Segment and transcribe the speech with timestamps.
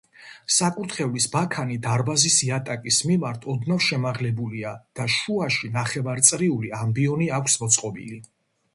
[0.53, 8.25] საკურთხევლის ბაქანი დარბაზის იატაკის მიმართ ოდნავ შემაღლებულია და შუაში ნახევარწრიული ამბიონი აქვს მოწყობილი.